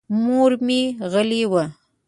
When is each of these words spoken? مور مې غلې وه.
مور 0.23 0.51
مې 0.65 0.81
غلې 1.11 1.43
وه. 1.51 1.63